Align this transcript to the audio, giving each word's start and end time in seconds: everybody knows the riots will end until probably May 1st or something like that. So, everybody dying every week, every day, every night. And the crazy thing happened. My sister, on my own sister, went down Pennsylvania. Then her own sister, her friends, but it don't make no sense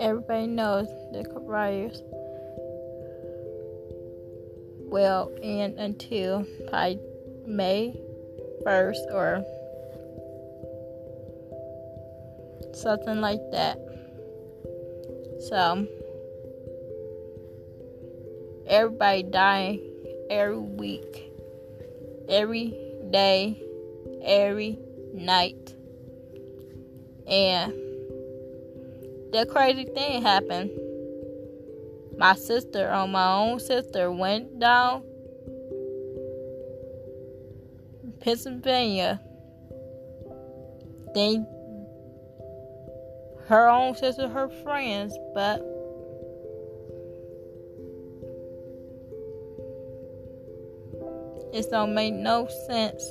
everybody 0.00 0.46
knows 0.46 0.88
the 1.12 1.24
riots 1.42 2.00
will 4.90 5.30
end 5.42 5.78
until 5.78 6.46
probably 6.68 6.98
May 7.46 7.94
1st 8.64 9.12
or 9.12 9.44
something 12.74 13.20
like 13.20 13.40
that. 13.52 13.78
So, 15.48 15.86
everybody 18.66 19.22
dying 19.24 19.80
every 20.30 20.58
week, 20.58 21.30
every 22.28 22.74
day, 23.10 23.62
every 24.24 24.78
night. 25.12 25.74
And 27.26 27.89
the 29.32 29.46
crazy 29.46 29.84
thing 29.84 30.22
happened. 30.22 30.70
My 32.18 32.34
sister, 32.34 32.90
on 32.90 33.12
my 33.12 33.32
own 33.32 33.60
sister, 33.60 34.10
went 34.10 34.58
down 34.58 35.02
Pennsylvania. 38.20 39.20
Then 41.14 41.46
her 43.46 43.68
own 43.68 43.96
sister, 43.96 44.28
her 44.28 44.48
friends, 44.62 45.16
but 45.34 45.60
it 51.52 51.66
don't 51.70 51.94
make 51.94 52.14
no 52.14 52.48
sense 52.66 53.02